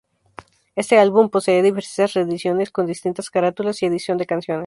Este 0.75 0.97
álbum 0.97 1.29
posee 1.29 1.61
diversas 1.61 2.15
reediciones, 2.15 2.71
con 2.71 2.87
distintas 2.87 3.29
carátulas 3.29 3.83
y 3.83 3.85
adición 3.85 4.17
de 4.17 4.25
canciones. 4.25 4.59